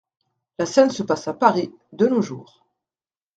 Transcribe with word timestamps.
La 0.57 0.65
scène 0.65 0.89
se 0.89 1.03
passe 1.03 1.27
à 1.27 1.33
Paris, 1.35 1.71
de 1.93 2.07
nos 2.07 2.23
jours. 2.23 2.65